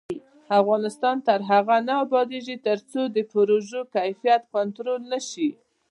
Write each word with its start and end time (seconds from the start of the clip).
افغانستان 0.59 1.15
تر 1.27 1.39
هغو 1.51 1.77
نه 1.87 1.93
ابادیږي، 2.05 2.55
ترڅو 2.67 3.01
د 3.15 3.17
پروژو 3.31 3.79
کیفیت 3.95 4.41
کنټرول 4.55 5.01
نشي. 5.11 5.49